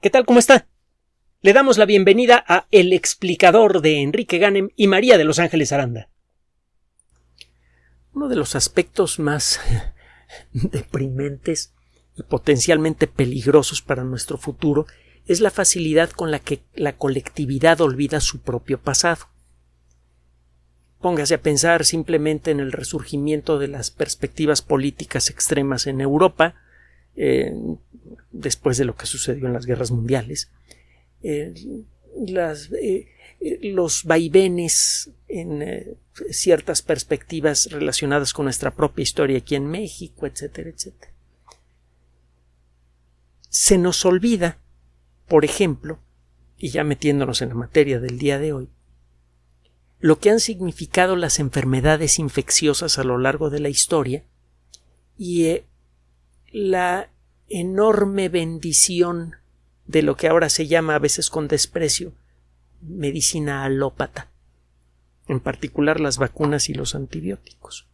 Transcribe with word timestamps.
¿Qué 0.00 0.10
tal? 0.10 0.26
¿Cómo 0.26 0.38
está? 0.38 0.68
Le 1.40 1.54
damos 1.54 1.78
la 1.78 1.86
bienvenida 1.86 2.44
a 2.46 2.66
El 2.70 2.92
explicador 2.92 3.80
de 3.80 4.02
Enrique 4.02 4.36
Ganem 4.36 4.68
y 4.76 4.88
María 4.88 5.16
de 5.16 5.24
Los 5.24 5.38
Ángeles 5.38 5.72
Aranda. 5.72 6.10
Uno 8.12 8.28
de 8.28 8.36
los 8.36 8.54
aspectos 8.54 9.18
más 9.18 9.58
deprimentes 10.52 11.72
y 12.14 12.24
potencialmente 12.24 13.06
peligrosos 13.06 13.80
para 13.80 14.04
nuestro 14.04 14.36
futuro 14.36 14.86
es 15.24 15.40
la 15.40 15.50
facilidad 15.50 16.10
con 16.10 16.30
la 16.30 16.40
que 16.40 16.62
la 16.74 16.98
colectividad 16.98 17.80
olvida 17.80 18.20
su 18.20 18.42
propio 18.42 18.78
pasado. 18.78 19.30
Póngase 21.00 21.34
a 21.34 21.42
pensar 21.42 21.86
simplemente 21.86 22.50
en 22.50 22.60
el 22.60 22.72
resurgimiento 22.72 23.58
de 23.58 23.68
las 23.68 23.90
perspectivas 23.90 24.60
políticas 24.60 25.30
extremas 25.30 25.86
en 25.86 26.02
Europa, 26.02 26.54
eh, 27.16 27.52
después 28.30 28.76
de 28.76 28.84
lo 28.84 28.94
que 28.94 29.06
sucedió 29.06 29.46
en 29.46 29.52
las 29.52 29.66
guerras 29.66 29.90
mundiales, 29.90 30.50
eh, 31.22 31.54
eh, 32.28 33.06
los 33.62 34.04
vaivenes 34.04 35.10
en 35.28 35.96
ciertas 36.30 36.82
perspectivas 36.82 37.70
relacionadas 37.70 38.32
con 38.32 38.44
nuestra 38.44 38.74
propia 38.74 39.02
historia 39.02 39.38
aquí 39.38 39.54
en 39.54 39.66
México, 39.66 40.26
etcétera, 40.26 40.70
etcétera. 40.70 41.12
Se 43.48 43.78
nos 43.78 44.04
olvida, 44.04 44.58
por 45.26 45.44
ejemplo, 45.44 45.98
y 46.58 46.68
ya 46.68 46.84
metiéndonos 46.84 47.42
en 47.42 47.50
la 47.50 47.54
materia 47.54 48.00
del 48.00 48.18
día 48.18 48.38
de 48.38 48.52
hoy, 48.52 48.68
lo 49.98 50.18
que 50.18 50.30
han 50.30 50.40
significado 50.40 51.16
las 51.16 51.38
enfermedades 51.38 52.18
infecciosas 52.18 52.98
a 52.98 53.04
lo 53.04 53.18
largo 53.18 53.50
de 53.50 53.60
la 53.60 53.68
historia 53.68 54.24
y 55.18 55.60
la 56.58 57.10
enorme 57.50 58.30
bendición 58.30 59.36
de 59.84 60.00
lo 60.00 60.16
que 60.16 60.26
ahora 60.26 60.48
se 60.48 60.66
llama 60.66 60.94
a 60.94 60.98
veces 60.98 61.28
con 61.28 61.48
desprecio 61.48 62.14
medicina 62.80 63.64
alópata, 63.64 64.30
en 65.28 65.40
particular 65.40 66.00
las 66.00 66.16
vacunas 66.16 66.70
y 66.70 66.72
los 66.72 66.94
antibióticos. 66.94 67.86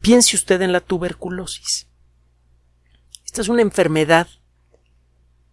Piense 0.00 0.34
usted 0.34 0.60
en 0.62 0.72
la 0.72 0.80
tuberculosis. 0.80 1.86
Esta 3.24 3.40
es 3.40 3.48
una 3.48 3.62
enfermedad 3.62 4.26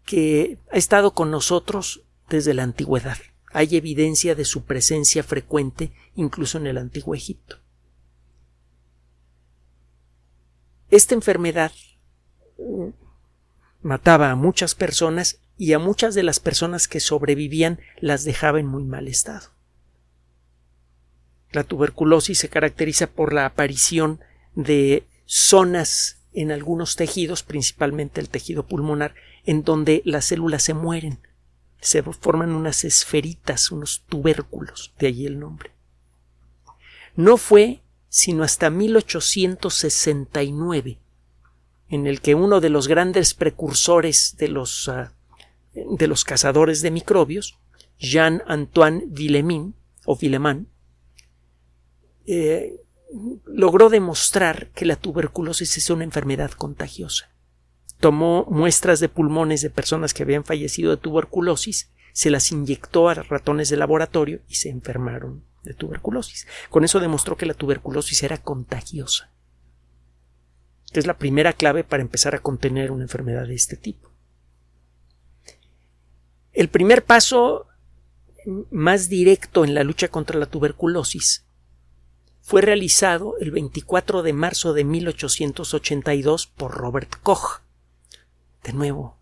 que 0.05 0.57
ha 0.71 0.77
estado 0.77 1.13
con 1.13 1.29
nosotros 1.29 2.01
desde 2.29 2.55
la 2.55 2.63
antigüedad. 2.63 3.19
Hay 3.53 3.75
evidencia 3.75 4.33
de 4.33 4.43
su 4.43 4.63
presencia 4.63 5.21
frecuente 5.21 5.91
incluso 6.15 6.57
en 6.57 6.65
el 6.65 6.79
antiguo 6.79 7.13
Egipto. 7.13 7.59
Esta 10.91 11.13
enfermedad 11.13 11.71
mataba 13.81 14.31
a 14.31 14.35
muchas 14.35 14.75
personas 14.75 15.39
y 15.57 15.73
a 15.73 15.79
muchas 15.79 16.15
de 16.15 16.23
las 16.23 16.39
personas 16.39 16.87
que 16.87 16.99
sobrevivían 16.99 17.79
las 17.99 18.23
dejaba 18.23 18.59
en 18.59 18.65
muy 18.65 18.83
mal 18.83 19.07
estado. 19.07 19.51
La 21.51 21.63
tuberculosis 21.63 22.39
se 22.39 22.49
caracteriza 22.49 23.07
por 23.07 23.33
la 23.33 23.45
aparición 23.45 24.19
de 24.55 25.07
zonas 25.25 26.21
en 26.33 26.51
algunos 26.51 26.95
tejidos, 26.95 27.43
principalmente 27.43 28.21
el 28.21 28.29
tejido 28.29 28.65
pulmonar, 28.65 29.15
en 29.45 29.63
donde 29.63 30.01
las 30.05 30.25
células 30.25 30.63
se 30.63 30.73
mueren, 30.73 31.19
se 31.81 32.03
forman 32.03 32.51
unas 32.51 32.83
esferitas, 32.83 33.71
unos 33.71 34.03
tubérculos, 34.07 34.93
de 34.99 35.07
allí 35.07 35.25
el 35.25 35.39
nombre. 35.39 35.71
No 37.15 37.37
fue 37.37 37.81
sino 38.09 38.43
hasta 38.43 38.69
1869 38.69 40.99
en 41.89 42.07
el 42.07 42.21
que 42.21 42.35
uno 42.35 42.61
de 42.61 42.69
los 42.69 42.87
grandes 42.87 43.33
precursores 43.33 44.35
de 44.37 44.47
los, 44.47 44.87
ah, 44.89 45.11
de 45.73 46.07
los 46.07 46.23
cazadores 46.23 46.81
de 46.81 46.91
microbios, 46.91 47.57
Jean-Antoine 47.99 49.03
Villemin, 49.07 49.73
o 50.05 50.15
Villemin, 50.15 50.67
eh, 52.25 52.79
logró 53.45 53.89
demostrar 53.89 54.69
que 54.69 54.85
la 54.85 54.95
tuberculosis 54.95 55.77
es 55.77 55.89
una 55.89 56.03
enfermedad 56.03 56.51
contagiosa. 56.51 57.31
Tomó 57.99 58.45
muestras 58.49 58.99
de 58.99 59.09
pulmones 59.09 59.61
de 59.61 59.71
personas 59.71 60.13
que 60.13 60.23
habían 60.23 60.45
fallecido 60.45 60.91
de 60.91 60.97
tuberculosis, 60.97 61.89
se 62.13 62.29
las 62.29 62.51
inyectó 62.51 63.09
a 63.09 63.15
ratones 63.15 63.69
de 63.69 63.77
laboratorio 63.77 64.41
y 64.47 64.55
se 64.55 64.69
enfermaron 64.69 65.43
de 65.63 65.73
tuberculosis. 65.73 66.47
Con 66.69 66.83
eso 66.83 66.99
demostró 66.99 67.37
que 67.37 67.45
la 67.45 67.53
tuberculosis 67.53 68.23
era 68.23 68.37
contagiosa 68.37 69.29
que 70.91 70.99
es 70.99 71.07
la 71.07 71.17
primera 71.17 71.53
clave 71.53 71.83
para 71.83 72.01
empezar 72.01 72.35
a 72.35 72.39
contener 72.39 72.91
una 72.91 73.03
enfermedad 73.03 73.47
de 73.47 73.55
este 73.55 73.75
tipo. 73.75 74.09
El 76.51 76.69
primer 76.69 77.05
paso 77.05 77.67
más 78.71 79.09
directo 79.09 79.63
en 79.63 79.75
la 79.75 79.83
lucha 79.83 80.07
contra 80.07 80.39
la 80.39 80.47
tuberculosis 80.47 81.45
fue 82.41 82.61
realizado 82.61 83.37
el 83.39 83.51
24 83.51 84.23
de 84.23 84.33
marzo 84.33 84.73
de 84.73 84.83
1882 84.83 86.47
por 86.47 86.71
Robert 86.71 87.15
Koch. 87.21 87.61
De 88.63 88.73
nuevo, 88.73 89.17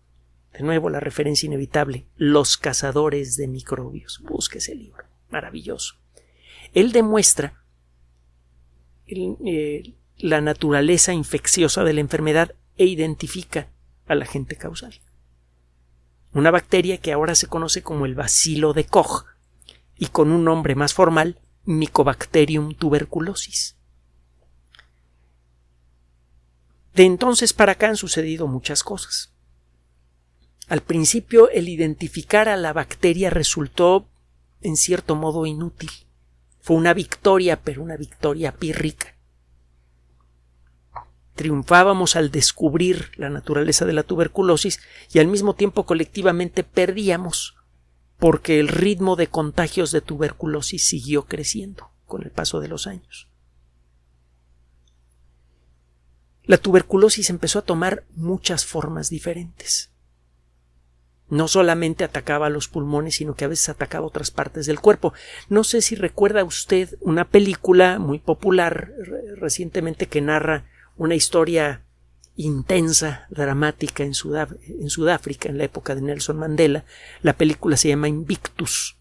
de 0.52 0.60
nuevo 0.60 0.88
la 0.88 1.00
referencia 1.00 1.46
inevitable, 1.46 2.06
Los 2.16 2.56
cazadores 2.56 3.36
de 3.36 3.48
microbios. 3.48 4.20
Busque 4.22 4.58
ese 4.58 4.74
libro, 4.74 5.04
maravilloso. 5.28 5.96
Él 6.74 6.92
demuestra 6.92 7.62
eh, 9.06 9.94
la 10.18 10.40
naturaleza 10.40 11.12
infecciosa 11.12 11.84
de 11.84 11.92
la 11.92 12.00
enfermedad 12.00 12.54
e 12.76 12.86
identifica 12.86 13.68
al 14.06 14.22
agente 14.22 14.56
causal. 14.56 15.00
Una 16.32 16.50
bacteria 16.50 16.98
que 16.98 17.12
ahora 17.12 17.34
se 17.34 17.46
conoce 17.46 17.82
como 17.82 18.06
el 18.06 18.14
bacilo 18.14 18.72
de 18.72 18.84
Koch 18.84 19.24
y 19.96 20.06
con 20.06 20.30
un 20.30 20.44
nombre 20.44 20.74
más 20.74 20.94
formal, 20.94 21.40
Mycobacterium 21.64 22.74
tuberculosis. 22.74 23.76
De 26.94 27.04
entonces 27.04 27.52
para 27.52 27.72
acá 27.72 27.88
han 27.88 27.96
sucedido 27.96 28.46
muchas 28.46 28.82
cosas. 28.82 29.32
Al 30.68 30.80
principio 30.82 31.48
el 31.50 31.68
identificar 31.68 32.48
a 32.48 32.56
la 32.56 32.72
bacteria 32.72 33.30
resultó 33.30 34.08
en 34.60 34.76
cierto 34.76 35.14
modo 35.14 35.46
inútil. 35.46 35.90
Fue 36.68 36.76
una 36.76 36.92
victoria, 36.92 37.62
pero 37.62 37.82
una 37.82 37.96
victoria 37.96 38.52
pírrica 38.52 39.16
triunfábamos 41.34 42.14
al 42.14 42.30
descubrir 42.30 43.10
la 43.16 43.30
naturaleza 43.30 43.86
de 43.86 43.94
la 43.94 44.02
tuberculosis 44.02 44.78
y 45.10 45.18
al 45.18 45.28
mismo 45.28 45.54
tiempo 45.54 45.86
colectivamente 45.86 46.64
perdíamos 46.64 47.56
porque 48.18 48.60
el 48.60 48.68
ritmo 48.68 49.16
de 49.16 49.28
contagios 49.28 49.92
de 49.92 50.02
tuberculosis 50.02 50.86
siguió 50.86 51.24
creciendo 51.24 51.90
con 52.04 52.22
el 52.22 52.30
paso 52.32 52.60
de 52.60 52.68
los 52.68 52.86
años. 52.86 53.30
La 56.44 56.58
tuberculosis 56.58 57.30
empezó 57.30 57.60
a 57.60 57.62
tomar 57.62 58.04
muchas 58.14 58.66
formas 58.66 59.08
diferentes. 59.08 59.90
No 61.30 61.46
solamente 61.46 62.04
atacaba 62.04 62.48
los 62.48 62.68
pulmones, 62.68 63.16
sino 63.16 63.34
que 63.34 63.44
a 63.44 63.48
veces 63.48 63.68
atacaba 63.68 64.06
otras 64.06 64.30
partes 64.30 64.66
del 64.66 64.80
cuerpo. 64.80 65.12
No 65.48 65.62
sé 65.64 65.82
si 65.82 65.94
recuerda 65.94 66.44
usted 66.44 66.96
una 67.00 67.24
película 67.24 67.98
muy 67.98 68.18
popular 68.18 68.92
recientemente 69.36 70.06
que 70.06 70.20
narra 70.20 70.64
una 70.96 71.14
historia 71.14 71.82
intensa, 72.36 73.26
dramática 73.30 74.04
en, 74.04 74.14
Sudáfrica, 74.14 75.48
en 75.48 75.58
la 75.58 75.64
época 75.64 75.94
de 75.94 76.02
Nelson 76.02 76.38
Mandela. 76.38 76.84
La 77.22 77.34
película 77.34 77.76
se 77.76 77.88
llama 77.88 78.08
Invictus. 78.08 78.96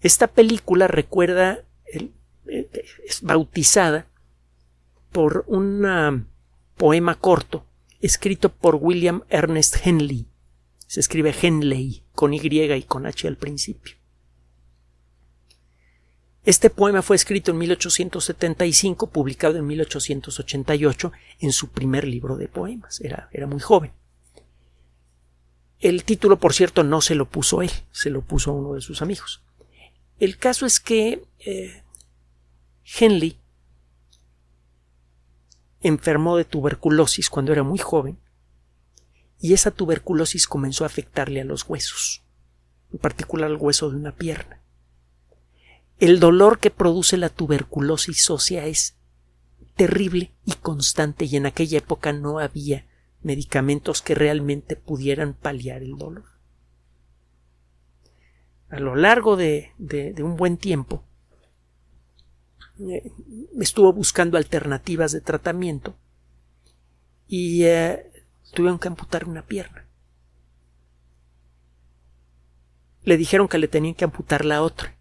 Esta 0.00 0.26
película 0.26 0.88
recuerda, 0.88 1.64
es 2.46 3.22
bautizada 3.22 4.06
por 5.10 5.44
un 5.46 6.28
poema 6.76 7.14
corto 7.14 7.64
escrito 8.00 8.50
por 8.50 8.76
William 8.76 9.22
Ernest 9.28 9.76
Henley. 9.84 10.26
Se 10.88 11.00
escribe 11.00 11.34
Henley 11.40 12.02
con 12.14 12.34
Y 12.34 12.40
y 12.40 12.82
con 12.82 13.06
H 13.06 13.28
al 13.28 13.36
principio. 13.36 13.96
Este 16.44 16.70
poema 16.70 17.02
fue 17.02 17.14
escrito 17.14 17.50
en 17.50 17.58
1875, 17.58 19.10
publicado 19.10 19.58
en 19.58 19.66
1888 19.66 21.12
en 21.40 21.52
su 21.52 21.68
primer 21.68 22.08
libro 22.08 22.36
de 22.38 22.48
poemas. 22.48 23.02
Era, 23.02 23.28
era 23.32 23.46
muy 23.46 23.60
joven. 23.60 23.92
El 25.78 26.04
título, 26.04 26.38
por 26.38 26.54
cierto, 26.54 26.82
no 26.82 27.02
se 27.02 27.14
lo 27.14 27.28
puso 27.28 27.60
él, 27.60 27.70
se 27.92 28.08
lo 28.08 28.22
puso 28.22 28.50
a 28.50 28.54
uno 28.54 28.72
de 28.72 28.80
sus 28.80 29.02
amigos. 29.02 29.42
El 30.18 30.38
caso 30.38 30.64
es 30.64 30.80
que 30.80 31.22
eh, 31.40 31.82
Henley 32.98 33.36
enfermó 35.82 36.38
de 36.38 36.46
tuberculosis 36.46 37.28
cuando 37.28 37.52
era 37.52 37.62
muy 37.62 37.78
joven 37.78 38.18
y 39.40 39.52
esa 39.52 39.70
tuberculosis 39.70 40.46
comenzó 40.46 40.84
a 40.84 40.88
afectarle 40.88 41.40
a 41.40 41.44
los 41.44 41.68
huesos, 41.68 42.24
en 42.92 42.98
particular 42.98 43.50
al 43.50 43.56
hueso 43.56 43.90
de 43.90 43.96
una 43.96 44.12
pierna. 44.12 44.60
El 45.98 46.20
dolor 46.20 46.58
que 46.58 46.70
produce 46.70 47.16
la 47.16 47.28
tuberculosis 47.28 48.30
ósea 48.30 48.66
es 48.66 48.96
terrible 49.74 50.32
y 50.44 50.52
constante 50.54 51.24
y 51.24 51.36
en 51.36 51.46
aquella 51.46 51.78
época 51.78 52.12
no 52.12 52.38
había 52.38 52.86
medicamentos 53.22 54.02
que 54.02 54.14
realmente 54.14 54.76
pudieran 54.76 55.34
paliar 55.34 55.82
el 55.82 55.96
dolor. 55.96 56.24
A 58.70 58.80
lo 58.80 58.96
largo 58.96 59.36
de, 59.36 59.72
un 60.18 60.36
buen 60.36 60.56
tiempo, 60.56 61.04
eh, 62.80 63.10
estuvo 63.60 63.92
buscando 63.92 64.36
alternativas 64.36 65.12
de 65.12 65.20
tratamiento 65.20 65.96
y 67.26 67.64
eh, 67.64 68.17
tuvieron 68.52 68.78
que 68.78 68.88
amputar 68.88 69.24
una 69.26 69.42
pierna. 69.42 69.86
Le 73.04 73.16
dijeron 73.16 73.48
que 73.48 73.58
le 73.58 73.68
tenían 73.68 73.94
que 73.94 74.04
amputar 74.04 74.44
la 74.44 74.62
otra. 74.62 74.96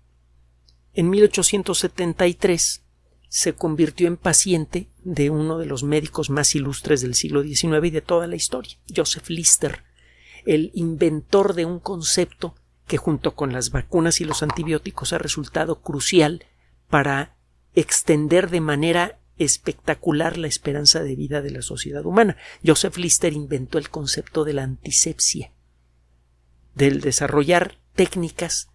En 0.94 1.10
1873 1.10 2.84
se 3.30 3.54
convirtió 3.54 4.08
en 4.08 4.18
paciente 4.18 4.90
de 5.04 5.30
uno 5.30 5.58
de 5.58 5.66
los 5.66 5.84
médicos 5.84 6.30
más 6.30 6.56
ilustres 6.56 7.02
del 7.02 7.16
siglo 7.16 7.44
XIX 7.44 7.86
y 7.86 7.90
de 7.90 8.02
toda 8.02 8.28
la 8.28 8.36
historia, 8.36 8.78
Joseph 8.96 9.30
Lister, 9.30 9.84
el 10.46 10.72
inventor 10.74 11.54
de 11.54 11.66
un 11.66 11.80
concepto 11.80 12.56
que 12.88 12.98
junto 12.98 13.36
con 13.36 13.52
las 13.52 13.72
vacunas 13.72 14.22
y 14.22 14.26
los 14.26 14.44
antibióticos 14.44 15.12
ha 15.12 15.18
resultado 15.18 15.82
crucial 15.82 16.46
para 16.90 17.36
extender 17.76 18.50
de 18.50 18.62
manera 18.62 19.20
espectacular 19.38 20.38
la 20.38 20.48
esperanza 20.48 21.04
de 21.04 21.16
vida 21.16 21.42
de 21.42 21.51
la 21.51 21.62
sociedad 21.62 22.06
humana. 22.06 22.38
Joseph 22.66 22.98
Lister 22.98 23.34
inventó 23.34 23.78
el 23.78 23.89
concepto 23.89 24.44
de 24.44 24.54
la 24.54 24.63
antisepsia, 24.63 25.51
del 26.75 27.01
desarrollar 27.01 27.78
técnicas 27.95 28.69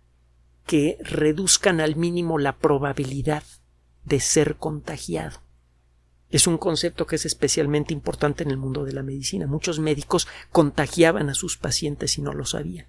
que 0.67 0.99
reduzcan 1.01 1.81
al 1.81 1.97
mínimo 1.97 2.39
la 2.39 2.57
probabilidad 2.57 3.43
de 4.05 4.21
ser 4.21 4.57
contagiado. 4.57 5.41
Es 6.31 6.47
un 6.47 6.57
concepto 6.57 7.07
que 7.07 7.17
es 7.17 7.27
especialmente 7.27 7.93
importante 7.93 8.43
en 8.43 8.51
el 8.51 8.57
mundo 8.57 8.85
de 8.85 8.93
la 8.93 9.03
medicina. 9.03 9.47
Muchos 9.47 9.79
médicos 9.79 10.27
contagiaban 10.51 11.29
a 11.29 11.35
sus 11.35 11.59
pacientes 11.59 12.17
y 12.17 12.23
no 12.23 12.33
lo 12.33 12.47
sabían. 12.47 12.87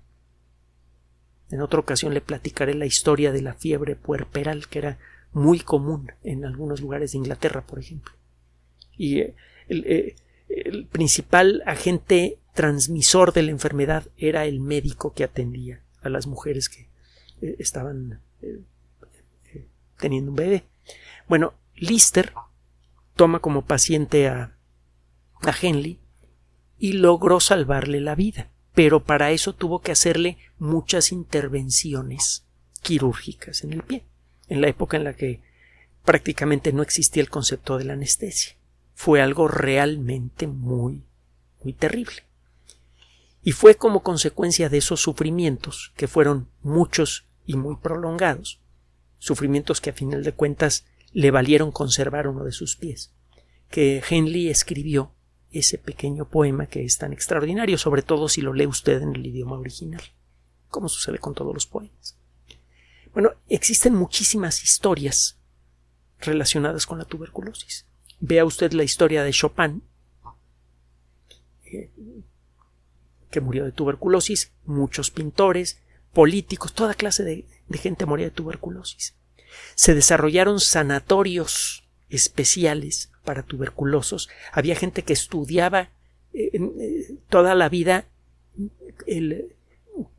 En 1.50 1.62
otra 1.62 1.80
ocasión 1.80 2.14
le 2.14 2.22
platicaré 2.22 2.74
la 2.74 2.86
historia 2.86 3.32
de 3.32 3.42
la 3.42 3.54
fiebre 3.54 3.96
puerperal, 3.96 4.68
que 4.70 4.80
era 4.80 4.98
muy 5.34 5.60
común 5.60 6.12
en 6.24 6.46
algunos 6.46 6.82
lugares 6.82 7.12
de 7.12 7.18
Inglaterra, 7.18 7.66
por 7.66 7.80
ejemplo. 7.80 8.14
Y 8.98 9.20
eh, 9.20 9.36
eh, 9.70 10.16
el, 10.48 10.86
principal 10.86 11.64
agente 11.66 12.40
transmisor 12.54 13.34
de 13.34 13.44
la 13.44 13.52
enfermedad 13.52 14.08
era 14.18 14.46
el 14.46 14.60
médico 14.60 15.14
que 15.14 15.24
atendía 15.24 15.82
a 16.02 16.10
las 16.10 16.28
mujeres 16.28 16.70
que 16.70 16.88
eh, 17.42 17.56
estaban 17.60 18.22
teniendo 20.00 20.32
un 20.32 20.36
bebé. 20.36 20.64
Bueno, 21.28 21.54
Lister 21.76 22.34
toma 23.16 23.40
como 23.40 23.66
paciente 23.66 24.28
a, 24.28 24.56
a 25.42 25.56
Henley 25.60 26.00
y 26.78 26.94
logró 26.94 27.40
salvarle 27.40 28.02
la 28.02 28.14
vida, 28.14 28.52
pero 28.76 29.04
para 29.04 29.32
eso 29.32 29.54
tuvo 29.54 29.82
que 29.82 29.92
hacerle 29.92 30.38
muchas 30.60 31.12
intervenciones 31.12 32.46
quirúrgicas 32.82 33.64
en 33.64 33.74
el 33.74 33.82
pie 33.82 34.04
en 34.48 34.62
la 34.62 34.68
época 34.68 34.98
en 34.98 35.04
la 35.04 35.14
que 35.14 35.42
prácticamente 36.04 36.74
no 36.74 36.82
existía 36.82 37.22
el 37.22 37.30
concepto 37.30 37.78
de 37.78 37.86
la 37.86 37.94
anestesia. 37.94 38.56
Fue 38.94 39.22
algo 39.22 39.48
realmente 39.48 40.48
muy, 40.48 41.04
muy 41.64 41.74
terrible. 41.74 42.24
Y 43.44 43.52
fue 43.52 43.76
como 43.76 44.04
consecuencia 44.04 44.70
de 44.70 44.78
esos 44.78 45.02
sufrimientos, 45.02 45.92
que 45.98 46.08
fueron 46.08 46.48
muchos 46.62 47.26
y 47.46 47.58
muy 47.58 47.76
prolongados, 47.76 48.62
sufrimientos 49.18 49.82
que 49.82 49.90
a 49.90 49.94
final 49.94 50.24
de 50.24 50.32
cuentas 50.32 50.86
le 51.12 51.32
valieron 51.32 51.72
conservar 51.72 52.28
uno 52.28 52.44
de 52.44 52.52
sus 52.52 52.76
pies, 52.76 53.12
que 53.70 54.02
Henley 54.10 54.50
escribió 54.50 55.12
ese 55.52 55.78
pequeño 55.78 56.28
poema 56.28 56.66
que 56.66 56.84
es 56.84 56.98
tan 56.98 57.14
extraordinario, 57.14 57.78
sobre 57.78 58.02
todo 58.02 58.28
si 58.28 58.42
lo 58.42 58.54
lee 58.54 58.66
usted 58.66 59.02
en 59.02 59.16
el 59.16 59.26
idioma 59.26 59.58
original, 59.58 60.02
como 60.70 60.90
sucede 60.90 61.20
con 61.20 61.36
todos 61.36 61.54
los 61.54 61.68
poemas. 61.68 62.03
Bueno, 63.14 63.34
existen 63.48 63.94
muchísimas 63.94 64.64
historias 64.64 65.38
relacionadas 66.20 66.86
con 66.86 66.98
la 66.98 67.06
tuberculosis. 67.06 67.86
Vea 68.20 68.46
usted 68.46 68.72
la 68.74 68.84
historia 68.84 69.24
de 69.24 69.32
Chopin, 69.32 69.84
eh, 71.66 71.92
que 73.30 73.42
murió 73.42 73.66
de 73.66 73.72
tuberculosis, 73.72 74.52
muchos 74.66 75.12
pintores, 75.12 75.80
políticos, 76.14 76.74
toda 76.74 76.94
clase 76.94 77.24
de, 77.24 77.46
gente 77.78 78.06
moría 78.06 78.28
de 78.28 78.32
tuberculosis. 78.32 79.16
Se 79.76 79.94
desarrollaron 79.94 80.60
sanatorios 80.60 81.84
especiales 82.10 83.12
para 83.24 83.44
tuberculosos. 83.44 84.30
Había 84.52 84.76
gente 84.76 85.04
que 85.04 85.14
estudiaba 85.14 85.90
eh, 86.34 86.52
eh, 86.54 87.16
toda 87.30 87.56
la 87.56 87.70
vida 87.70 88.06
el, 89.08 89.56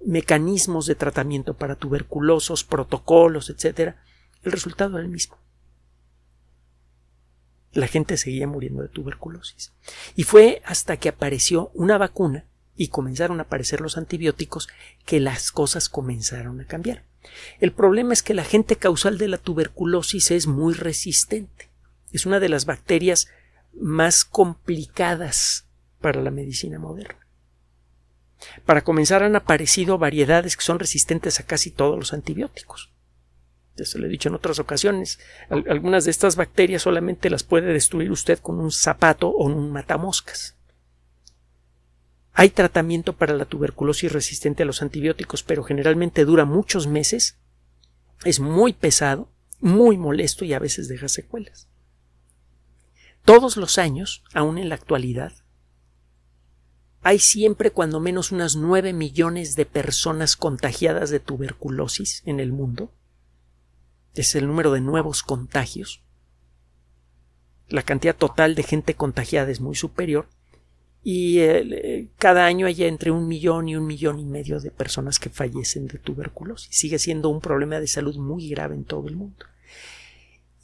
mecanismos 0.05 0.87
de 0.87 0.95
tratamiento 0.95 1.55
para 1.55 1.77
tuberculosos, 1.77 2.65
protocolos, 2.65 3.51
etc., 3.51 3.95
el 4.43 4.53
resultado 4.53 4.97
era 4.97 5.05
el 5.05 5.11
mismo. 5.11 5.39
La 7.73 7.89
gente 7.89 8.17
seguía 8.17 8.47
muriendo 8.47 8.83
de 8.83 8.89
tuberculosis. 8.89 9.73
Y 10.15 10.25
fue 10.25 10.63
hasta 10.65 10.97
que 10.97 11.09
apareció 11.09 11.71
una 11.75 11.99
vacuna 11.99 12.45
y 12.77 12.89
comenzaron 12.89 13.41
a 13.41 13.45
aparecer 13.45 13.81
los 13.81 13.97
antibióticos 13.97 14.69
que 15.05 15.21
las 15.21 15.51
cosas 15.51 15.89
comenzaron 15.89 16.61
a 16.61 16.67
cambiar. 16.67 17.05
El 17.59 17.73
problema 17.73 18.13
es 18.13 18.23
que 18.23 18.35
la 18.35 18.45
gente 18.45 18.77
causal 18.77 19.19
de 19.19 19.29
la 19.29 19.39
tuberculosis 19.39 20.31
es 20.31 20.47
muy 20.47 20.75
resistente. 20.75 21.71
Es 22.13 22.27
una 22.27 22.39
de 22.39 22.49
las 22.49 22.67
bacterias 22.67 23.29
más 23.73 24.25
complicadas 24.25 25.67
para 26.01 26.23
la 26.23 26.31
medicina 26.31 26.79
moderna. 26.79 27.24
Para 28.65 28.83
comenzar 28.83 29.23
han 29.23 29.37
aparecido 29.37 29.99
variedades 29.99 30.57
que 30.57 30.65
son 30.65 30.79
resistentes 30.79 31.41
a 31.41 31.47
casi 31.47 31.71
todos 31.71 31.99
los 31.99 32.13
antibióticos. 32.13 32.91
se 33.77 33.99
lo 33.99 34.07
he 34.07 34.09
dicho 34.09 34.29
en 34.29 34.35
otras 34.35 34.59
ocasiones. 34.59 35.19
algunas 35.49 36.05
de 36.05 36.11
estas 36.11 36.37
bacterias 36.37 36.83
solamente 36.83 37.31
las 37.31 37.43
puede 37.43 37.73
destruir 37.73 38.11
usted 38.11 38.39
con 38.39 38.61
un 38.61 38.71
zapato 38.71 39.29
o 39.29 39.47
un 39.47 39.73
matamoscas. 39.73 40.57
Hay 42.33 42.51
tratamiento 42.51 43.13
para 43.13 43.35
la 43.35 43.45
tuberculosis 43.45 44.13
resistente 44.13 44.65
a 44.65 44.67
los 44.67 44.83
antibióticos, 44.83 45.45
pero 45.45 45.63
generalmente 45.63 46.25
dura 46.25 46.45
muchos 46.45 46.89
meses, 46.89 47.39
es 48.25 48.41
muy 48.41 48.73
pesado, 48.73 49.31
muy 49.61 49.97
molesto 49.97 50.45
y 50.45 50.53
a 50.53 50.59
veces 50.59 50.89
deja 50.89 51.09
secuelas. 51.09 51.69
Todos 53.25 53.57
los 53.57 53.79
años, 53.79 54.25
aún 54.35 54.59
en 54.59 54.69
la 54.69 54.75
actualidad, 54.75 55.33
hay 57.05 57.19
siempre 57.19 57.71
cuando 57.71 58.01
menos 58.01 58.33
unas 58.33 58.57
nueve 58.57 58.95
millones 58.95 59.57
de 59.57 59.67
personas 59.67 60.37
contagiadas 60.37 61.11
de 61.11 61.21
tuberculosis 61.21 62.23
en 62.25 62.41
el 62.41 62.51
mundo. 62.51 62.91
Es 64.15 64.35
el 64.35 64.47
número 64.47 64.73
de 64.73 64.81
nuevos 64.81 65.23
contagios. 65.23 66.03
La 67.69 67.83
cantidad 67.83 68.17
total 68.17 68.55
de 68.55 68.63
gente 68.63 68.95
contagiada 68.95 69.51
es 69.51 69.61
muy 69.61 69.75
superior 69.75 70.29
y 71.03 71.41
eh, 71.41 72.09
cada 72.17 72.47
año 72.47 72.67
hay 72.67 72.85
entre 72.85 73.11
un 73.11 73.29
millón 73.29 73.69
y 73.69 73.77
un 73.77 73.87
millón 73.87 74.19
y 74.19 74.25
medio 74.25 74.59
de 74.59 74.71
personas 74.71 75.19
que 75.19 75.29
fallecen 75.29 75.87
de 75.89 75.99
tuberculosis. 75.99 76.75
Sigue 76.75 76.99
siendo 76.99 77.29
un 77.29 77.43
problema 77.43 77.81
de 77.81 77.87
salud 77.87 78.17
muy 78.17 78.49
grave 78.49 78.77
en 78.77 78.85
todo 78.85 79.09
el 79.09 79.17
mundo. 79.17 79.45